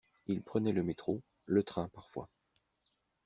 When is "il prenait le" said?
0.25-0.81